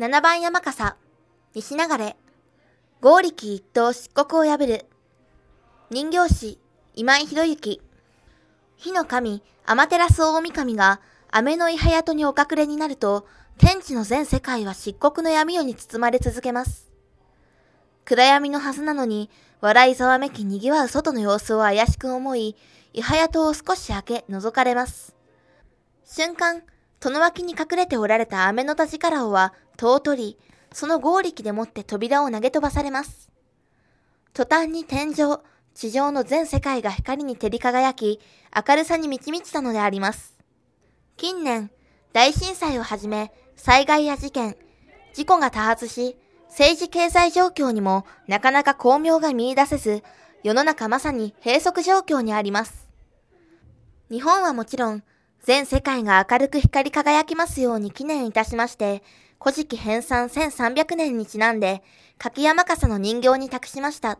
[0.00, 0.96] 七番山笠、
[1.54, 2.16] 西流れ、
[3.02, 4.86] 合力一等漆黒を破る、
[5.90, 6.58] 人形師、
[6.94, 7.82] 今井博之、
[8.78, 13.26] 火の神、天照大神が、雨の伊早宿にお隠れになると、
[13.58, 16.90] 天地の全世界は漆黒の闇夜に包まれ続けます。
[18.06, 19.28] 暗闇のはずなのに、
[19.60, 22.56] 笑いざわめき賑わう外の様子を怪しく思い、
[22.94, 25.14] 伊早宿を少し開け覗かれます。
[26.06, 26.62] 瞬間、
[27.00, 30.38] 戸の脇に隠れておられた雨の田力をは、戸を取り、
[30.72, 33.30] その合力でもって扉を投げ飛ばされます。
[34.34, 35.38] 途端に天井、
[35.74, 38.20] 地上の全世界が光に照り輝き、
[38.54, 40.36] 明るさに満ち満ちたのであります。
[41.16, 41.70] 近年、
[42.12, 44.56] 大震災をはじめ、災害や事件、
[45.14, 46.16] 事故が多発し、
[46.48, 50.02] 政治経済状況にもなかなか巧妙が見出せず、
[50.42, 52.88] 世の中まさに閉塞状況にあります。
[54.10, 55.02] 日本はもちろん、
[55.42, 59.02] 全世界が明るく光り輝きますように記念いたしまして、
[59.42, 61.82] 古事記編纂1300年にちなんで、
[62.18, 64.18] 柿山笠の人形に託しました。